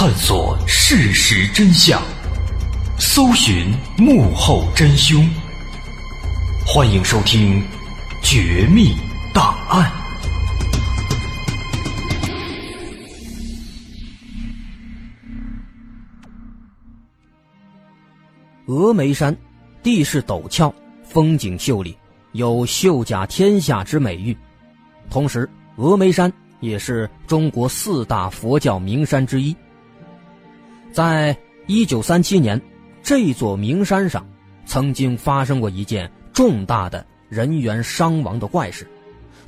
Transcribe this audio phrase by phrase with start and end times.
[0.00, 2.00] 探索事实真相，
[3.00, 5.28] 搜寻幕后真凶。
[6.64, 7.60] 欢迎收听
[8.22, 8.94] 《绝密
[9.34, 9.90] 档案》。
[18.72, 19.36] 峨眉山
[19.82, 20.72] 地势陡峭，
[21.02, 21.98] 风景秀丽，
[22.30, 24.36] 有“秀甲天下”之美誉。
[25.10, 29.56] 同时，峨眉山也是中国四大佛教名山之一。
[30.92, 32.60] 在一九三七年，
[33.02, 34.26] 这座名山上
[34.64, 38.86] 曾经发生过一件重大的人员伤亡的怪事，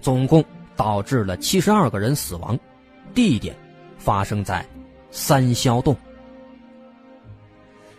[0.00, 0.44] 总共
[0.76, 2.58] 导致了七十二个人死亡。
[3.14, 3.56] 地点
[3.98, 4.64] 发生在
[5.10, 5.96] 三霄洞。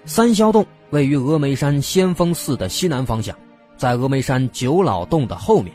[0.05, 3.35] 三霄洞位于峨眉山先锋寺的西南方向，
[3.75, 5.73] 在峨眉山九老洞的后面。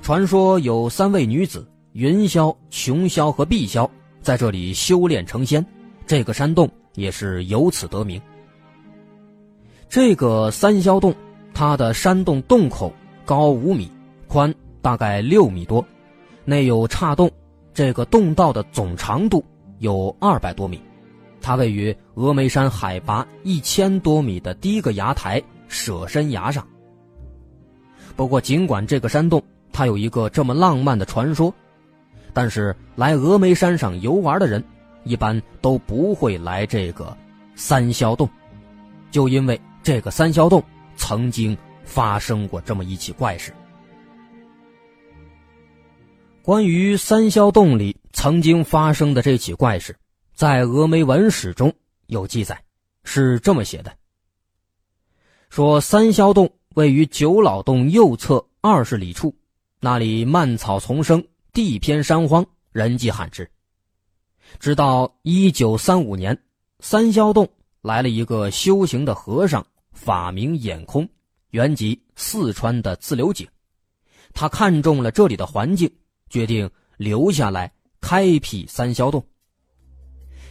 [0.00, 3.88] 传说有三位女子云霄、琼霄和碧霄
[4.22, 5.64] 在这里修炼成仙。
[6.08, 8.18] 这个山洞也是由此得名。
[9.90, 11.14] 这个三霄洞，
[11.52, 12.94] 它的山洞洞口
[13.26, 13.92] 高五米，
[14.26, 15.84] 宽大概六米多，
[16.46, 17.30] 内有岔洞。
[17.74, 19.44] 这个洞道的总长度
[19.80, 20.80] 有二百多米，
[21.42, 26.66] 它位于峨眉山海拔一千多米的第一个崖台舍身崖上。
[28.16, 29.42] 不过，尽管这个山洞
[29.72, 31.52] 它有一个这么浪漫的传说，
[32.32, 34.64] 但是来峨眉山上游玩的人。
[35.08, 37.16] 一般都不会来这个
[37.54, 38.28] 三霄洞，
[39.10, 40.62] 就因为这个三霄洞
[40.96, 43.52] 曾经发生过这么一起怪事。
[46.42, 49.96] 关于三霄洞里曾经发生的这起怪事，
[50.34, 51.72] 在峨眉文史中
[52.06, 52.62] 有记载，
[53.04, 53.92] 是这么写的：
[55.50, 59.34] 说三霄洞位于九老洞右侧二十里处，
[59.80, 61.22] 那里蔓草丛生，
[61.52, 63.50] 地偏山荒，人迹罕至。
[64.58, 66.36] 直到一九三五年，
[66.80, 67.48] 三霄洞
[67.82, 71.08] 来了一个修行的和尚，法名眼空，
[71.50, 73.46] 原籍四川的自流井。
[74.34, 75.90] 他看中了这里的环境，
[76.28, 79.24] 决定留下来开辟三霄洞。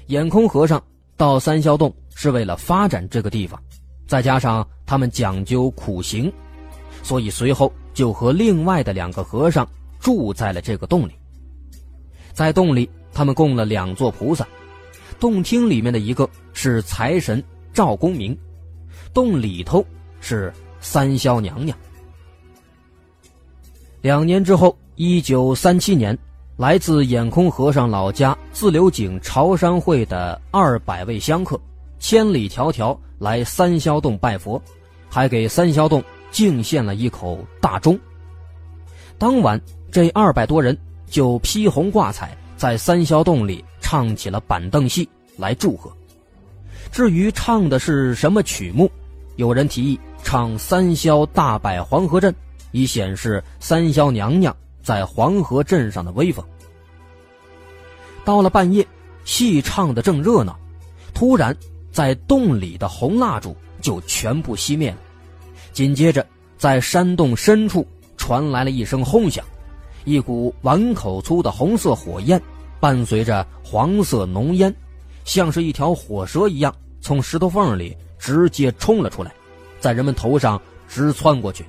[0.07, 0.81] 眼空和尚
[1.15, 3.61] 到三霄洞是为了发展这个地方，
[4.07, 6.31] 再加上他们讲究苦行，
[7.03, 9.67] 所以随后就和另外的两个和尚
[9.99, 11.11] 住在了这个洞里。
[12.33, 14.47] 在洞里，他们供了两座菩萨，
[15.19, 17.43] 洞厅里面的一个是财神
[17.73, 18.37] 赵公明，
[19.11, 19.83] 洞里头
[20.19, 21.75] 是三霄娘娘。
[24.01, 26.15] 两年之后，一九三七年，
[26.57, 31.59] 来自眼空和尚老家自流井朝山会的二百位香客，
[31.97, 34.61] 千里迢迢来三霄洞拜佛，
[35.09, 37.99] 还给三霄洞敬献了一口大钟。
[39.17, 39.59] 当晚，
[39.91, 40.77] 这二百多人
[41.07, 45.07] 就披红挂彩，在三霄洞里唱起了板凳戏
[45.37, 45.89] 来祝贺。
[46.91, 48.91] 至于唱的是什么曲目，
[49.37, 52.33] 有人提议唱《三霄大摆黄河阵》。
[52.71, 56.45] 以显示三霄娘娘在黄河镇上的威风。
[58.25, 58.85] 到了半夜，
[59.23, 60.59] 戏唱的正热闹，
[61.13, 61.55] 突然
[61.91, 64.97] 在洞里的红蜡烛就全部熄灭了。
[65.71, 66.23] 紧接着，
[66.57, 67.87] 在山洞深处
[68.17, 69.43] 传来了一声轰响，
[70.07, 72.41] 一股碗口粗的红色火焰，
[72.79, 74.73] 伴随着黄色浓烟，
[75.25, 79.33] 像是一条火蛇一样从石头缝里直接冲了出来，
[79.81, 81.65] 在人们头上直窜过去。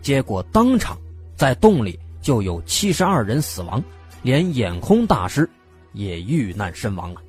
[0.00, 0.96] 结果当场，
[1.36, 3.84] 在洞里就有七十二人死亡，
[4.22, 5.46] 连眼空大师
[5.92, 7.20] 也遇难身亡了。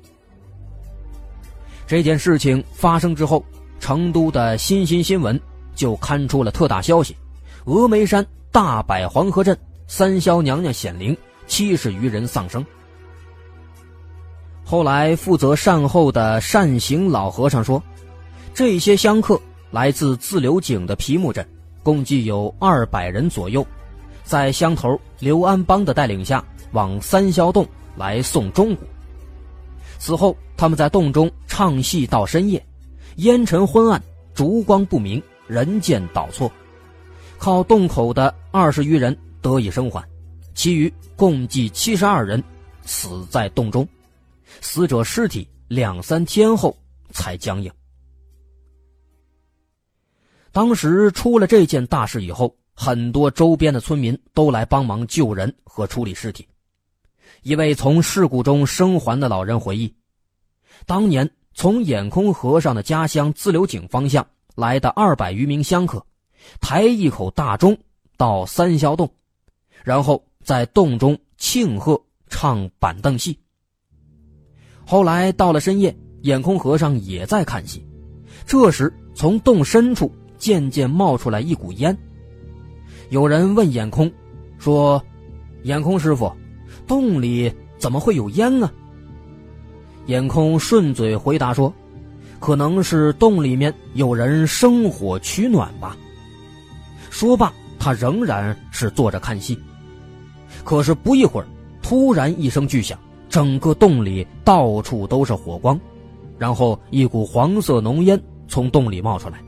[1.86, 3.44] 这件事情发生之后，
[3.78, 5.38] 成都的新新新闻
[5.74, 7.14] 就刊出了特大消息：
[7.66, 9.58] 峨眉山大摆黄河阵，
[9.90, 12.64] 三霄娘娘显灵，七十余人丧生。
[14.62, 17.82] 后来负责善后的善行老和尚说，
[18.52, 19.40] 这些香客
[19.70, 21.44] 来自自流井的皮木镇。
[21.82, 23.66] 共计有二百人左右，
[24.24, 28.82] 在乡头刘安邦的带领下，往三霄洞来送钟鼓。
[29.98, 32.62] 此后，他们在洞中唱戏到深夜，
[33.16, 34.02] 烟尘昏暗，
[34.34, 36.52] 烛光不明，人间倒错。
[37.38, 40.06] 靠洞口的二十余人得以生还，
[40.54, 42.42] 其余共计七十二人
[42.82, 43.86] 死在洞中，
[44.60, 46.76] 死者尸体两三天后
[47.10, 47.70] 才僵硬。
[50.50, 56.46] 当时出了这件大事以后，很多周边的村民都来帮忙救人和处理尸体。
[57.42, 59.94] 一位从事故中生还的老人回忆，
[60.86, 64.26] 当年从眼空和尚的家乡自流井方向
[64.56, 66.04] 来的二百余名香客，
[66.60, 67.76] 抬一口大钟
[68.16, 69.08] 到三霄洞，
[69.84, 73.38] 然后在洞中庆贺唱板凳戏。
[74.86, 77.86] 后来到了深夜，眼空和尚也在看戏，
[78.46, 80.12] 这时从洞深处。
[80.38, 81.98] 渐渐冒出来一股烟。
[83.10, 84.08] 有人问眼空，
[84.56, 85.04] 说
[85.66, 86.32] ：“眼空师傅，
[86.86, 88.70] 洞里怎么会有烟呢？”
[90.06, 91.74] 眼空顺嘴回答说
[92.38, 95.96] ：“可能是洞里面有人生火取暖吧。”
[97.10, 99.58] 说罢，他仍然是坐着看戏。
[100.64, 101.46] 可是不一会儿，
[101.82, 102.98] 突然一声巨响，
[103.28, 105.78] 整个洞里到处都是火光，
[106.38, 109.38] 然后一股黄色浓烟从洞里冒出来。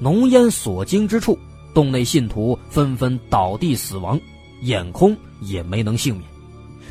[0.00, 1.38] 浓烟所经之处，
[1.74, 4.18] 洞内信徒纷纷倒地死亡，
[4.62, 6.24] 眼空也没能幸免。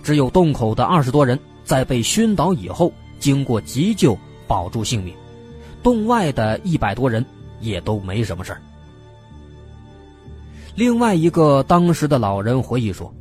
[0.04, 4.18] 只有洞口的二十多人在被熏倒以后，经过急救
[4.48, 5.14] 保住性命。
[5.82, 7.24] 洞外的一百多人
[7.60, 8.62] 也都没什么事儿。
[10.75, 13.13] 另外一个当时的老人回忆说：“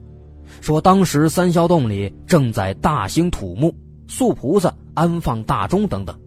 [0.60, 3.74] 说当时三霄洞里正在大兴土木、
[4.08, 6.18] 塑菩萨、安放大钟等等。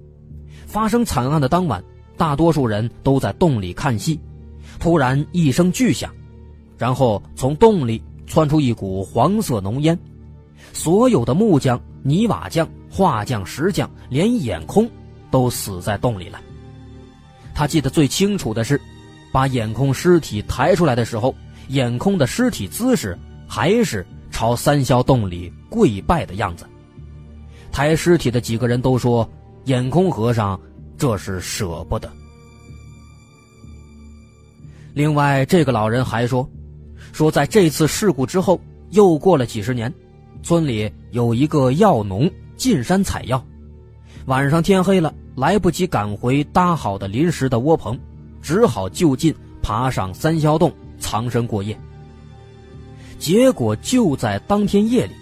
[0.65, 1.84] 发生惨案的当晚。”
[2.17, 4.19] 大多数人都在洞里看戏，
[4.79, 6.12] 突然一声巨响，
[6.75, 9.96] 然后从洞里窜出一股黄色浓烟，
[10.74, 14.89] 所有的木匠、泥瓦匠、画匠、石匠，连眼空
[15.29, 16.41] 都死在洞里了。
[17.53, 18.81] 他记得最清楚的是，
[19.38, 21.36] 把眼空尸体抬出来的时候，
[21.67, 23.15] 眼空的尸体姿势
[23.48, 26.65] 还是朝三霄洞里跪拜的样子。
[27.72, 29.29] 抬尸体的几个人都说，
[29.65, 30.60] 眼空和尚。
[30.98, 32.12] 这是舍不得。
[34.96, 36.50] 另外，这个老人还说，
[37.13, 39.94] 说在这次事故之后，又过了几十年，
[40.41, 43.46] 村里有一个药农进山采药，
[44.25, 47.96] 晚上天黑了，来不及赶回搭好的临时的窝棚，
[48.41, 51.77] 只好就近爬上三霄洞藏身过夜。
[53.20, 55.13] 结果就在当天夜里，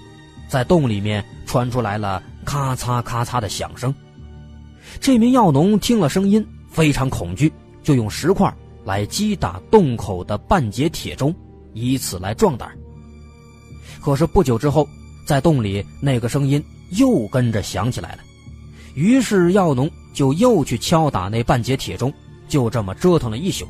[0.50, 3.93] 在洞里面传出来了咔嚓咔嚓的响声。
[5.00, 7.51] 这名药农听了声音，非常恐惧，
[7.84, 8.53] 就用石块
[8.84, 11.34] 来击打洞口的半截铁钟，
[11.74, 12.69] 以此来壮胆。
[14.01, 14.88] 可是不久之后，
[15.25, 18.19] 在洞里那个声音又跟着响起来了，
[18.93, 22.13] 于是药农就又去敲打那半截铁钟，
[22.47, 23.67] 就这么折腾了一宿。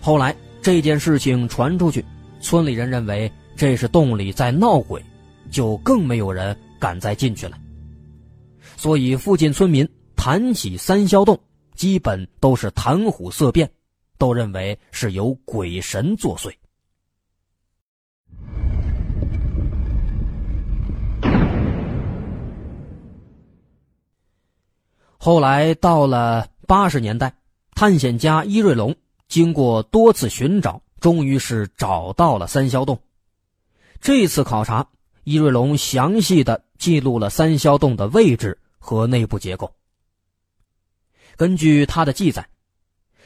[0.00, 2.04] 后来这件事情传出去，
[2.40, 5.02] 村里人认为这是洞里在闹鬼，
[5.50, 7.58] 就更没有人敢再进去了。
[8.76, 11.38] 所以附近村民谈起三霄洞，
[11.74, 13.70] 基本都是谈虎色变，
[14.18, 16.52] 都认为是有鬼神作祟。
[25.18, 27.32] 后来到了八十年代，
[27.74, 28.94] 探险家伊瑞龙
[29.28, 32.98] 经过多次寻找，终于是找到了三霄洞。
[34.00, 34.86] 这次考察，
[35.24, 39.72] 伊瑞龙详细的记录了三霄洞的位置和内部结构。
[41.36, 42.46] 根据他的记载，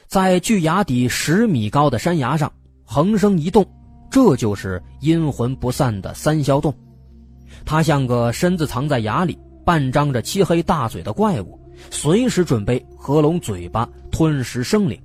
[0.07, 2.53] 在距崖底十米高的山崖上
[2.85, 3.67] 横生一洞，
[4.11, 6.75] 这就是阴魂不散的三霄洞。
[7.65, 11.59] 它像个身子藏在崖里、半张着漆黑大嘴的怪物。
[11.91, 15.01] 随时准备合拢嘴巴吞食生灵。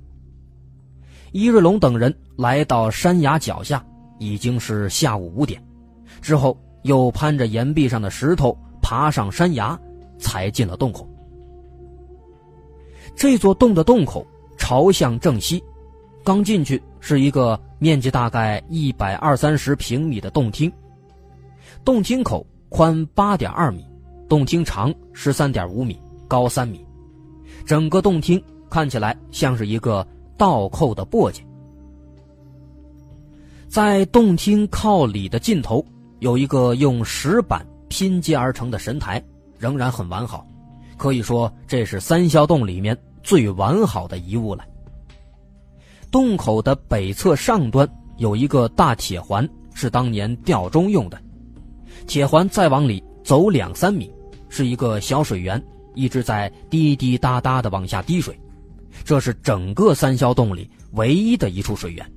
[1.32, 3.84] 伊瑞龙等人来到山崖脚下，
[4.18, 5.62] 已经是下午五点，
[6.22, 9.78] 之后又攀着岩壁上的石头爬上山崖，
[10.18, 11.06] 才进了洞口。
[13.14, 15.62] 这座洞的洞口朝向正西，
[16.24, 20.72] 刚进去是一个面积大概一百二三十平米的洞厅，
[21.84, 23.84] 洞厅口宽八点二米，
[24.28, 26.00] 洞厅长十三点五米。
[26.28, 26.84] 高三米，
[27.64, 30.06] 整个洞厅看起来像是一个
[30.36, 31.40] 倒扣的簸箕。
[33.68, 35.84] 在洞厅靠里的尽头，
[36.20, 39.22] 有一个用石板拼接而成的神台，
[39.58, 40.46] 仍然很完好，
[40.96, 44.64] 可以说这是三霄洞里面最完好的遗物了。
[46.10, 51.20] 洞口的北侧上端有一个大铁环，是当年吊钟用的。
[52.06, 54.10] 铁环再往里走两三米，
[54.48, 55.62] 是一个小水源。
[55.96, 58.38] 一直在滴滴答答的往下滴水，
[59.02, 62.12] 这是整个三霄洞里唯一的一处水源。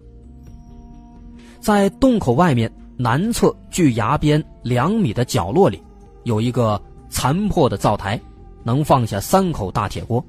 [1.60, 5.82] 在洞口外面南侧距崖边两米的角落里，
[6.24, 8.20] 有一个残破的灶台，
[8.64, 10.24] 能放下三口大铁锅。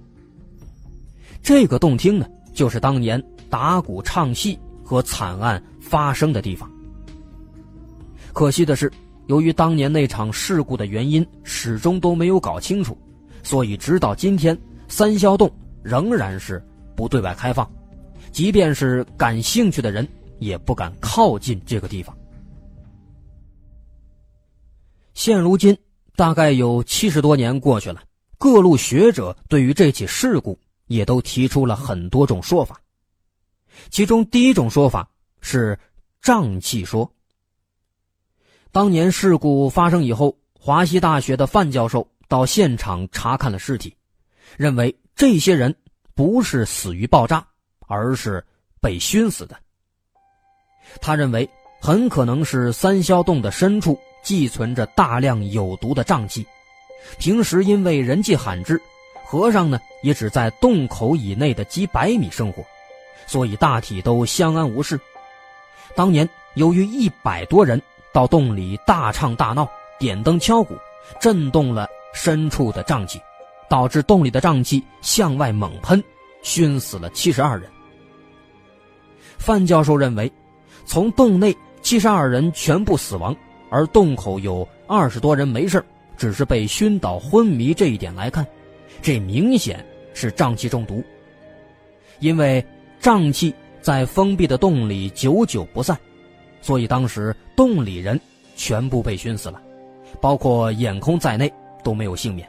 [1.42, 6.71] 这个洞厅呢，就是当年打鼓唱戏和惨案发生的地方。
[8.33, 8.92] 可惜的是，
[9.26, 12.97] 由于当年那场事故的原因始终都没有搞清楚。
[13.42, 14.56] 所以，直到今天，
[14.88, 15.50] 三霄洞
[15.82, 16.62] 仍然是
[16.94, 17.70] 不对外开放，
[18.30, 20.06] 即便是感兴趣的人
[20.38, 22.16] 也不敢靠近这个地方。
[25.14, 25.76] 现如今，
[26.16, 28.02] 大概有七十多年过去了，
[28.38, 32.80] 各路学者对于这起事故也都提出了很多种说法。
[33.90, 35.09] 其中，第一种说法
[35.40, 35.78] 是
[36.23, 37.11] 瘴气说。
[38.73, 42.06] 当年事故发生以后，华西大学的范教授。
[42.30, 43.92] 到现场查看了尸体，
[44.56, 45.75] 认为这些人
[46.14, 47.44] 不是死于爆炸，
[47.88, 48.42] 而是
[48.80, 49.56] 被熏死的。
[51.00, 56.46] 他认为很可能是三霄洞的深处寄存着大量有毒的瘴气，
[57.18, 58.80] 平时因为人迹罕至，
[59.26, 62.64] 和尚呢也只在洞口以内的几百米生活，
[63.26, 65.00] 所以大体都相安无事。
[65.96, 67.82] 当年由于一百多人
[68.12, 69.68] 到洞里大唱大闹，
[69.99, 70.76] 点灯敲鼓，
[71.20, 71.88] 震动了。
[72.12, 73.21] 深处的瘴气，
[73.69, 76.02] 导致洞里的瘴气向外猛喷，
[76.43, 77.71] 熏死了七十二人。
[79.38, 80.31] 范教授认为，
[80.85, 83.35] 从洞内七十二人全部死亡，
[83.71, 85.83] 而洞口有二十多人没事
[86.17, 88.47] 只是被熏倒昏迷这一点来看，
[89.00, 91.02] 这明显是瘴气中毒。
[92.19, 92.62] 因为
[93.00, 95.97] 瘴气在封闭的洞里久久不散，
[96.61, 98.21] 所以当时洞里人
[98.57, 99.62] 全部被熏死了，
[100.21, 101.50] 包括眼空在内。
[101.82, 102.49] 都没有幸免，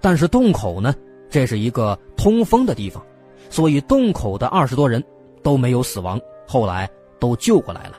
[0.00, 0.94] 但是洞口呢，
[1.30, 3.04] 这是一个通风的地方，
[3.50, 5.02] 所以洞口的二十多人
[5.42, 6.88] 都没有死亡，后来
[7.18, 7.98] 都救过来了。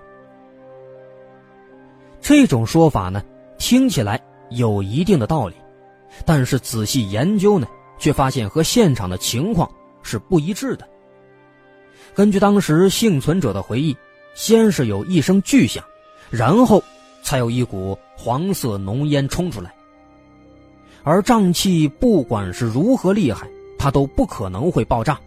[2.22, 3.24] 这种说法呢，
[3.58, 5.56] 听起来有一定的道理，
[6.26, 7.68] 但是仔细研究呢，
[8.00, 9.70] 却发现和现场的情况
[10.02, 10.88] 是不一致的。
[12.14, 13.96] 根据当时幸存者的回忆，
[14.34, 15.84] 先是有一声巨响，
[16.30, 16.82] 然后
[17.22, 19.74] 才有一股黄色浓烟冲出来。
[21.08, 23.48] 而瘴气不管是如何厉害，
[23.78, 25.20] 它都不可能会爆炸。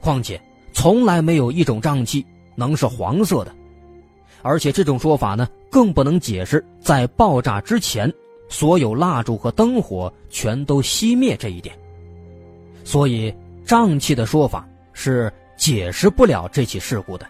[0.00, 0.40] 况且
[0.72, 2.24] 从来没有一种瘴气
[2.54, 3.52] 能是黄色的，
[4.42, 8.10] 而且这种说法呢，更不能解释在爆炸之前
[8.48, 11.76] 所有蜡烛和灯火全都熄灭这一点。
[12.84, 13.34] 所以
[13.66, 17.26] 瘴气的说法是解释不了这起事故的。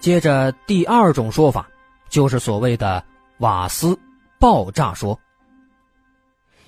[0.00, 1.68] 接着第二种说法，
[2.08, 3.04] 就是所谓的。
[3.38, 3.96] 瓦斯
[4.40, 5.18] 爆炸说，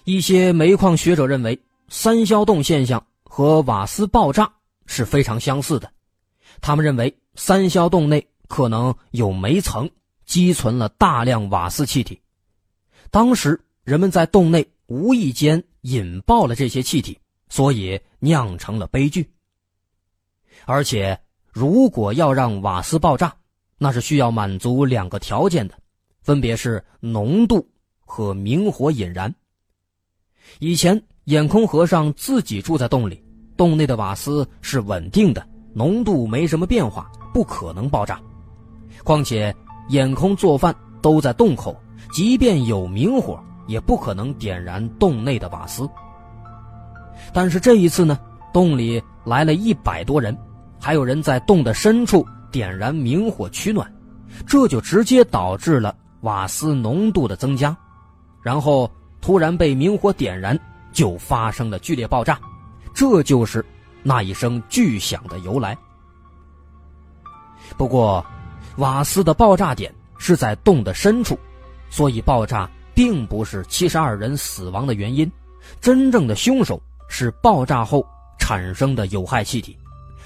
[0.05, 4.53] 一些煤矿学者认为，三消洞现象和瓦斯爆炸
[4.87, 5.91] 是非常相似的。
[6.61, 9.91] 他们认为，三消洞内可能有煤层
[10.25, 12.21] 积存了大量瓦斯气体，
[13.11, 19.29] 当时人们在洞内无意间引爆了这些气体，所以酿成了悲剧。
[20.67, 23.35] 而且，如果要让瓦斯爆炸，
[23.77, 25.75] 那是需要满足两个条件的，
[26.23, 27.67] 分别是浓度
[28.01, 29.35] 和明火引燃。
[30.59, 33.23] 以前眼空和尚自己住在洞里，
[33.57, 38.21] 洞内的瓦斯是稳定的，浓度没什么变化，不可能爆炸。
[39.05, 39.55] 况且
[39.89, 41.75] 眼空做饭都在洞口，
[42.13, 45.89] 即便有明火，也不可能点燃洞内的瓦斯。
[47.33, 48.19] 但是这一次呢，
[48.53, 50.37] 洞里来了一百多人，
[50.81, 53.91] 还有人在洞的深处点燃明火取暖，
[54.47, 57.77] 这就直接导致了瓦斯浓度的增加，
[58.43, 58.91] 然后。
[59.23, 60.59] 突然被明火点燃，
[60.95, 62.41] 就发生了剧烈爆炸，
[62.95, 63.63] 这就是
[64.03, 65.77] 那一声巨响的由来。
[67.77, 68.25] 不过，
[68.77, 71.39] 瓦斯的爆炸点是在洞的深处，
[71.91, 75.31] 所以爆炸并不是七十二人死亡的原因。
[75.83, 78.03] 真正的凶手是爆炸后
[78.39, 79.77] 产生的有害气体，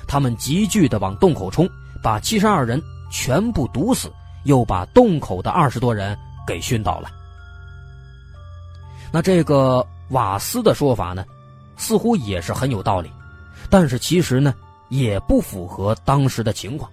[0.07, 1.69] 他们急剧的往洞口冲，
[2.01, 4.09] 把七十二人全部毒死，
[4.45, 7.11] 又把洞口的二十多人给熏倒了。
[9.13, 11.25] 那这个瓦斯的说法呢，
[11.77, 13.11] 似乎也是很有道理，
[13.69, 14.55] 但是其实呢，
[14.89, 16.91] 也不符合当时的情况。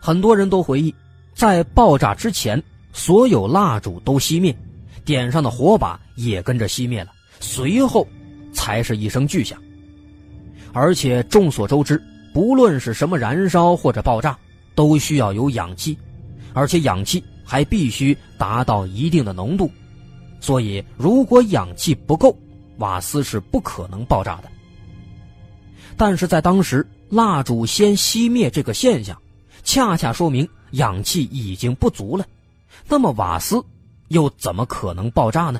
[0.00, 0.94] 很多人都回忆，
[1.34, 4.56] 在爆炸之前，所有蜡烛都熄灭，
[5.04, 7.10] 点上的火把也跟着熄灭了，
[7.40, 8.06] 随后
[8.52, 9.58] 才是一声巨响。
[10.72, 12.00] 而且众所周知，
[12.32, 14.38] 不论是什么燃烧或者爆炸，
[14.78, 15.98] 都需要有氧气，
[16.54, 17.20] 而且氧气。
[17.50, 19.72] 还必须达到一定的浓度，
[20.38, 22.38] 所以如果氧气不够，
[22.76, 24.50] 瓦斯是不可能爆炸的。
[25.96, 29.18] 但是在当时，蜡烛先熄灭这个现象，
[29.64, 32.26] 恰恰说明氧气已经不足了。
[32.86, 33.64] 那么瓦斯
[34.08, 35.58] 又怎么可能爆炸呢？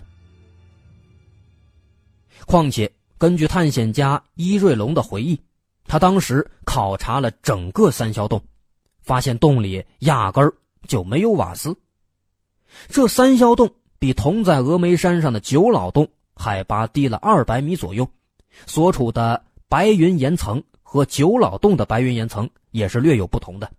[2.44, 5.40] 况且，根据探险家伊瑞龙的回忆，
[5.87, 8.42] 他当时考察了整个三霄洞，
[9.09, 10.55] 发现洞里压根儿。
[10.87, 11.77] 就没有瓦斯。
[12.88, 13.68] 这三霄洞
[13.99, 18.09] 比同在峨眉山上的九老洞海拔低了二百米左右，
[18.64, 23.71] 所处的白云岩层和九老洞的白云岩层也是略有不同的。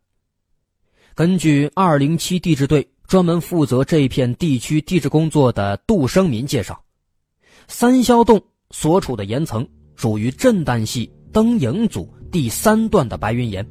[1.16, 6.80] 根据二零七地质队专门负责这片地区地质工作的杜生民介绍，
[7.68, 8.40] 三霄洞
[8.70, 13.66] 所处的岩层属于震旦系灯影组第三段的白云岩，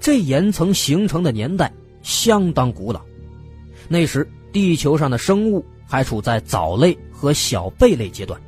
[0.00, 1.72] 这岩层形成的年代。
[2.02, 3.00] 相当古老，
[3.88, 8.38] 那时地球上的生物还处在藻类和小贝类阶段，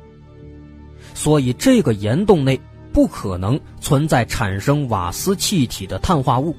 [1.15, 2.61] 所以这个岩洞内
[2.93, 6.55] 不可能存在产生瓦斯气体的碳化物，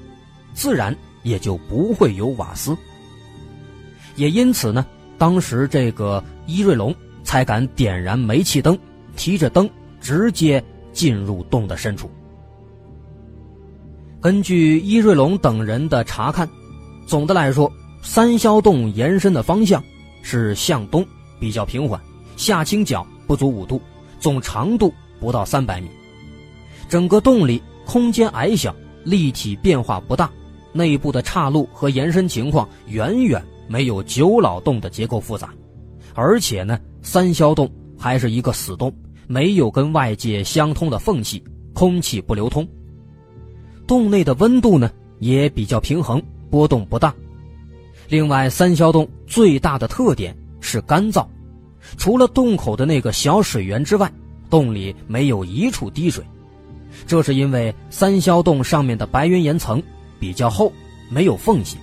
[0.53, 2.75] 自然也就不会有瓦斯。
[4.17, 4.85] 也因此呢，
[5.17, 8.77] 当时这个伊瑞龙才敢点燃煤气灯，
[9.15, 9.69] 提着灯
[10.01, 10.61] 直接
[10.91, 12.11] 进入洞的深处。
[14.21, 16.47] 根据伊瑞龙等人的查看。
[17.05, 19.81] 总的来说，三霄洞延伸的方向
[20.21, 21.05] 是向东，
[21.39, 21.99] 比较平缓，
[22.35, 23.81] 下倾角不足五度，
[24.19, 25.87] 总长度不到三百米。
[26.89, 30.29] 整个洞里空间矮小，立体变化不大，
[30.73, 35.53] 内部的岔路和延伸情况远远没有九老洞的结构复杂。
[36.13, 38.93] 而且呢，三霄洞还是一个死洞，
[39.27, 41.41] 没有跟外界相通的缝隙，
[41.73, 42.67] 空气不流通。
[43.89, 46.21] 洞内的温度呢也比较平衡。
[46.51, 47.13] 波动不大。
[48.07, 51.27] 另外，三霄洞最大的特点是干燥，
[51.97, 54.11] 除了洞口的那个小水源之外，
[54.49, 56.23] 洞里没有一处滴水。
[57.05, 59.81] 这是因为三霄洞上面的白云岩层
[60.19, 60.71] 比较厚，
[61.09, 61.77] 没有缝隙，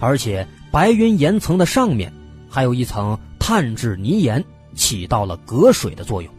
[0.00, 2.12] 而且白云岩层的上面
[2.48, 6.32] 还有一层碳质泥岩，起到了隔水的作用。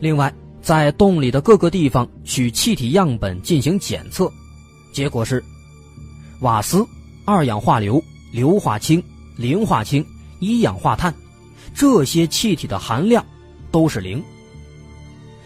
[0.00, 0.34] 另外，
[0.66, 4.28] 在洞里的各个地方取气体样本进行检测，
[4.92, 5.40] 结果是。
[6.40, 6.84] 瓦斯、
[7.24, 8.02] 二氧化硫、
[8.32, 9.00] 硫化氢、
[9.36, 10.04] 磷化氢、
[10.40, 11.14] 一氧化碳，
[11.72, 13.24] 这些气体的含量
[13.70, 14.20] 都是零。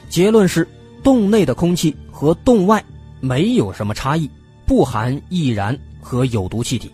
[0.08, 0.66] 结论是，
[1.04, 2.82] 洞内的空气和洞外
[3.20, 4.26] 没有什么差异，
[4.64, 6.90] 不含易燃和有毒气体。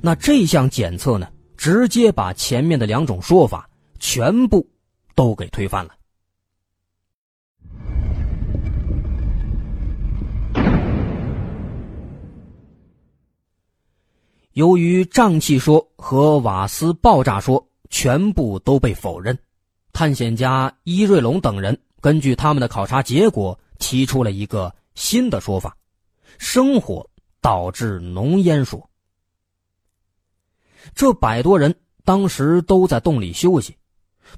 [0.00, 4.68] 那这项检测呢，直接把前面的两种说法全部
[5.14, 5.92] 都给推翻了。
[14.54, 19.38] 由于瘴气说和瓦斯爆炸说全部都被否认，
[19.94, 25.74] 探险家伊瑞龙等人根据他们的考察结果提出了一个新的说法：
[26.36, 27.08] 生火
[27.40, 28.90] 导致浓烟说。
[30.94, 33.74] 这百多人当时都在洞里休息，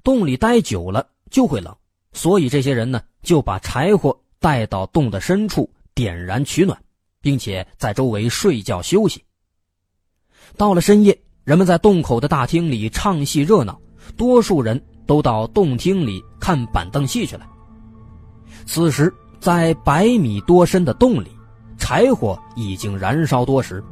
[0.05, 1.77] 洞里待久了就会冷，
[2.13, 6.81] 所以这些人呢就把柴火带到洞的深处点燃取暖，
[7.21, 9.25] 并且在周围睡觉休息。
[10.57, 13.77] 到了深夜，人们在洞口的大厅里唱戏热闹，
[14.17, 17.45] 多数人都到洞厅里看板凳戏去了。
[18.65, 21.31] 此时，在百米多深的洞里，
[21.77, 23.83] 柴火已经燃烧多时，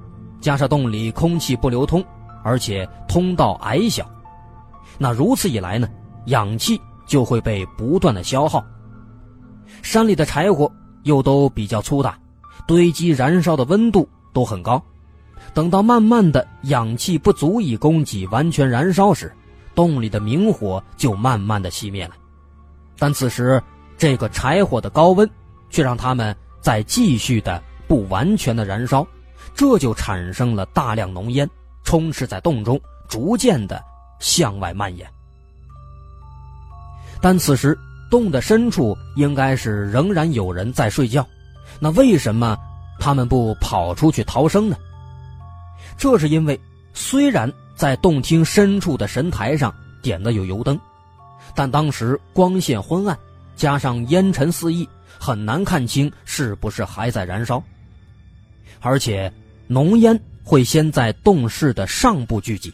[0.40, 2.02] 加上洞里空气不流通，
[2.44, 4.08] 而且通道矮小，
[4.98, 5.88] 那如此一来呢，
[6.26, 8.64] 氧气就会被不断的消耗。
[9.82, 10.70] 山里的柴火
[11.02, 12.16] 又都比较粗大，
[12.68, 14.80] 堆积燃烧的温度都很高。
[15.54, 19.32] 等到慢慢的氧气不足以供给完全燃烧时，
[19.74, 22.14] 洞里的明火就慢慢的熄灭了。
[22.98, 23.62] 但此时，
[23.98, 25.28] 这个柴火的高温
[25.70, 29.06] 却让他们在继续的不完全的燃烧，
[29.54, 31.48] 这就产生了大量浓烟，
[31.84, 33.82] 充斥在洞中，逐渐的
[34.20, 35.06] 向外蔓延。
[37.20, 37.78] 但此时
[38.10, 41.26] 洞的深处应该是仍然有人在睡觉，
[41.78, 42.56] 那为什么
[42.98, 44.76] 他们不跑出去逃生呢？
[45.96, 46.58] 这是因为，
[46.94, 50.78] 虽然在洞厅深处的神台上点的有油灯，
[51.54, 53.18] 但当时光线昏暗，
[53.56, 57.62] 加上烟尘四溢，很难看清是不是还在燃烧。
[58.80, 59.32] 而且，
[59.68, 62.72] 浓烟会先在洞室的上部聚集，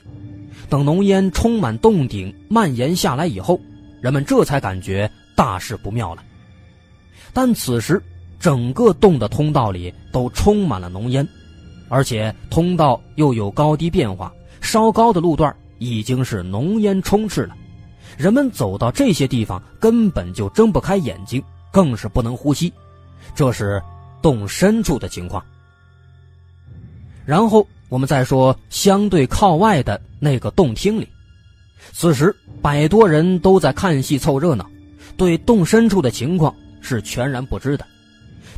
[0.71, 3.61] 等浓烟充满洞顶，蔓延下来以后，
[4.01, 6.25] 人们这才感觉大事不妙了。
[7.35, 8.03] 但此时，
[8.41, 11.29] 整个洞的通道里都充满了浓烟。
[11.89, 17.57] 而且通道又有高低变化，稍高的路段已经是浓烟充斥了，
[18.17, 22.73] 人们走到这些地方根本就睁不开眼睛，更是不能呼吸。
[23.35, 23.83] 这是
[24.21, 25.43] 洞深处的情况。
[27.25, 31.09] 然后我们再说相对靠外的那个洞厅里，
[31.93, 34.69] 此时百多人都在看戏凑热闹，
[35.17, 37.87] 对洞深处的情况是全然不知的。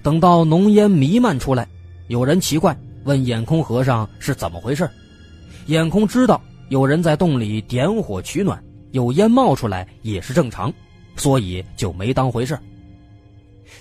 [0.03, 1.69] 等到浓烟弥漫出来，
[2.09, 2.77] 有人奇怪。
[3.05, 4.89] 问眼空和尚是怎么回事？
[5.67, 10.73] 眼空知道有人在洞里点火取暖，有烟冒出来也是正常，
[11.17, 12.59] 所以就没当回事。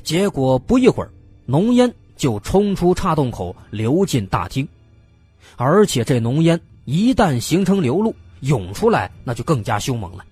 [0.03, 1.11] 结果不一会儿，
[1.45, 4.67] 浓烟就冲出岔洞口，流进大厅，
[5.55, 10.23] 而且这浓烟一旦形成流露，涌出来那就更加凶猛了。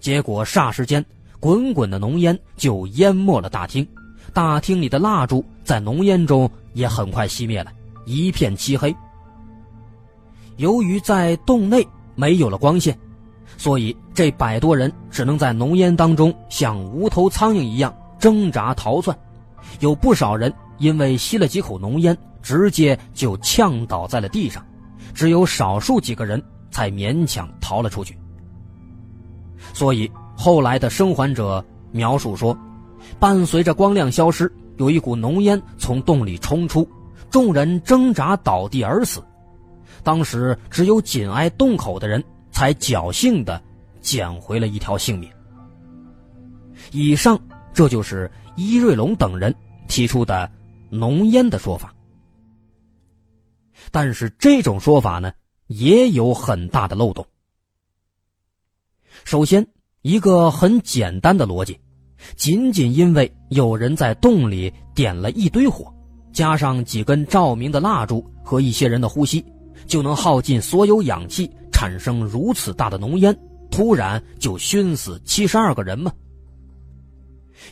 [0.00, 1.04] 结果霎时间，
[1.38, 3.86] 滚滚的浓烟就淹没了大厅，
[4.32, 7.72] 大厅里的蜡烛在浓烟中也很快熄灭了。
[8.04, 8.94] 一片漆黑。
[10.56, 12.96] 由于在洞内没有了光线，
[13.56, 19.16] 所以这百多人只能在浓烟当中像无头苍蝇一样挣扎逃窜。
[19.80, 24.64] 有不少人因为吸了几口浓烟，直接就呛倒在了地上。
[25.12, 28.16] 只有少数几个人才勉强逃了出去。
[29.72, 32.56] 所以后来的生还者描述说，
[33.18, 36.88] 伴随着光亮消失，有一股浓烟从洞里冲出。
[37.34, 39.20] 众人挣扎倒地而死，
[40.04, 43.60] 当时只有紧挨洞口的人才侥幸的
[44.00, 45.28] 捡回了一条性命。
[46.92, 47.36] 以上
[47.72, 49.52] 这就是伊瑞龙等人
[49.88, 50.48] 提出的
[50.90, 51.92] 浓烟的说法，
[53.90, 55.32] 但是这种说法呢
[55.66, 57.26] 也有很大的漏洞。
[59.24, 59.66] 首先，
[60.02, 61.80] 一个很简单的逻辑，
[62.36, 65.92] 仅仅因为有人在洞里点了一堆火。
[66.34, 69.42] 加上几根照明的蜡烛和一些人的呼吸，
[69.86, 73.34] 就能耗尽所有氧气，产生如此大的浓烟，
[73.70, 76.12] 突然就熏死七十二个人吗？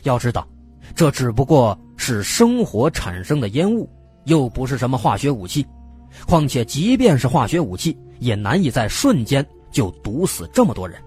[0.03, 0.47] 要知道，
[0.95, 3.87] 这只不过是生火产生的烟雾，
[4.23, 5.65] 又不是什么化学武器。
[6.25, 10.97] 况且，即便是化学武器，也难以在瞬间就毒死这么多人。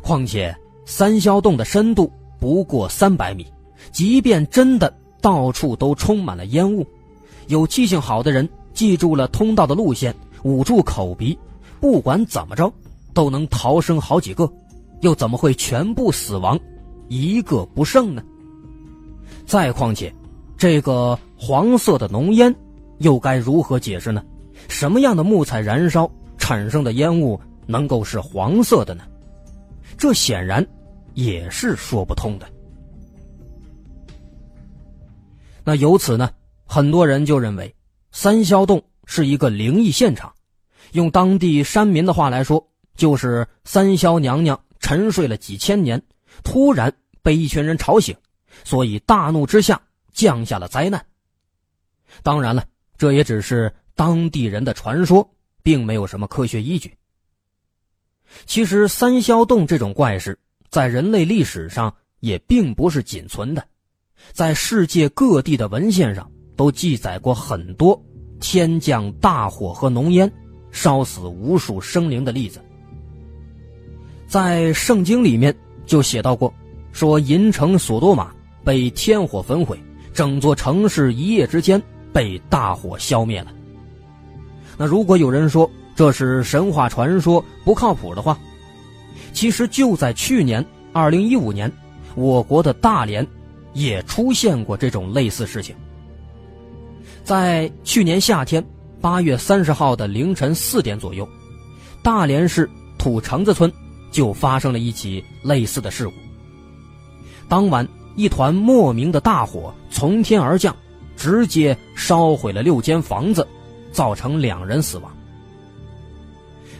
[0.00, 3.44] 况且，三霄洞的深度不过三百米，
[3.90, 4.96] 即便真的。
[5.28, 6.86] 到处都充满了烟雾，
[7.48, 11.38] 有记性好的人记住了通道的路线，捂住口鼻，
[11.82, 12.72] 不管怎么着
[13.12, 14.50] 都能逃生好几个，
[15.02, 16.58] 又怎么会全部死亡，
[17.08, 18.22] 一个不剩呢？
[19.44, 20.10] 再况且，
[20.56, 22.54] 这个黄色的浓烟
[22.96, 24.24] 又该如何解释呢？
[24.66, 29.04] 什么样的木材燃烧产生的烟雾能够是黄色的呢？
[29.98, 30.66] 这显然
[31.12, 32.48] 也是说不通的。
[35.68, 36.30] 那由此呢，
[36.64, 37.76] 很多人就认为，
[38.10, 40.34] 三霄洞是一个灵异现场，
[40.92, 46.02] 用当地山民的话来说，就是三霄娘娘沉睡了几千年，
[46.42, 46.90] 突然
[47.22, 48.16] 被一群人吵醒，
[48.64, 49.78] 所以大怒之下
[50.10, 51.04] 降下了灾难。
[52.22, 52.64] 当然了，
[52.96, 55.30] 这也只是当地人的传说，
[55.62, 56.96] 并没有什么科学依据。
[58.46, 60.38] 其实，三霄洞这种怪事
[60.70, 63.62] 在人类历史上也并不是仅存的，
[64.32, 68.00] 在世界各地的文献上都记载过很多
[68.40, 70.30] 天降大火和浓烟，
[70.70, 72.60] 烧死无数生灵的例子。
[74.26, 75.54] 在圣经里面
[75.86, 76.52] 就写到过，
[76.92, 78.30] 说银城索多玛
[78.62, 79.78] 被天火焚毁，
[80.12, 83.52] 整座城市一夜之间被大火消灭了。
[84.76, 88.38] 那如果有人说，这是神话传说，不靠谱的话。
[89.32, 91.72] 其实就在去年，二零一五年，
[92.14, 93.26] 我国的大连
[93.78, 95.74] 也出现过这种类似事情。
[97.22, 98.64] 在去年夏天
[99.00, 101.28] 八月三十号的凌晨四点左右，
[102.02, 103.72] 大连市土城子村
[104.10, 106.14] 就发生了一起类似的事故。
[107.48, 107.86] 当晚，
[108.16, 110.74] 一团莫名的大火从天而降，
[111.16, 113.46] 直接烧毁了六间房子，
[113.92, 115.14] 造成两人死亡。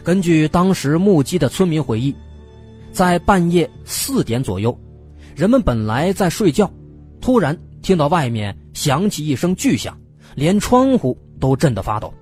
[0.03, 2.13] 根据当时目击的村民回忆，
[2.91, 4.77] 在半夜四点左右，
[5.35, 6.71] 人们本来在睡觉，
[7.21, 9.97] 突然听到外面响起一声巨响，
[10.35, 12.13] 连窗户都震得发抖。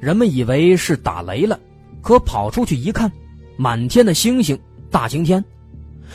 [0.00, 1.58] 人们以为是打雷了，
[2.02, 3.10] 可跑出去一看，
[3.56, 4.58] 满天的星星，
[4.90, 5.42] 大晴天。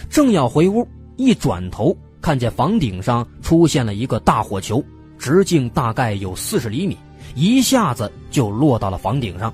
[0.10, 0.88] 正要回屋，
[1.18, 4.84] 一转头看见房顶上出现了一个大火球，
[5.18, 6.98] 直径大概有四十厘米，
[7.36, 9.54] 一下子就落到了房顶上。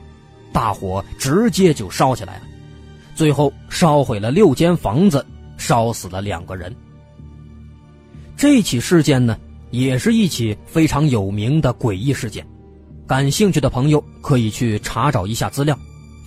[0.52, 2.44] 大火直接就烧起来了，
[3.14, 5.26] 最后烧毁了六间房子，
[5.58, 6.74] 烧死了两个人。
[8.46, 9.36] 这起事件呢，
[9.72, 12.46] 也是一起非常有名的诡异事件，
[13.08, 15.76] 感兴趣的朋友可以去查找一下资料，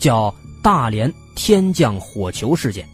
[0.01, 2.85] 叫大连天降火球事件。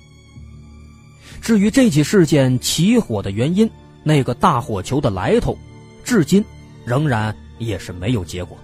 [1.40, 3.68] 至于这起事件起火的原因，
[4.02, 5.56] 那个大火球的来头，
[6.04, 6.44] 至今
[6.84, 8.54] 仍然也是没有结果。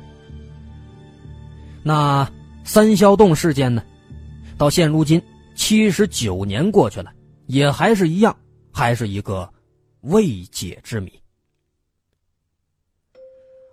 [1.82, 2.30] 那。
[2.62, 3.82] 三霄洞事件呢，
[4.58, 5.20] 到现如今
[5.54, 7.10] 七十九年过去了，
[7.46, 8.36] 也还是一样，
[8.70, 9.50] 还是一个
[10.02, 11.12] 未解之谜。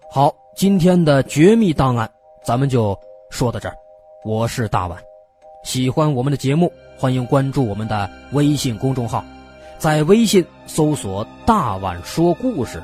[0.10, 2.10] 好，今天的绝密档案
[2.44, 2.98] 咱们就
[3.30, 3.76] 说到这儿。
[4.24, 5.02] 我是大碗，
[5.64, 9.24] 喜欢我们的节目，欢迎关注我们的微信公众号，
[9.78, 12.82] 在微信搜索“大碗说故事”，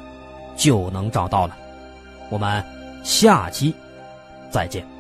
[0.55, 1.57] 就能找到了。
[2.29, 2.63] 我们
[3.03, 3.73] 下期
[4.51, 4.92] 再见。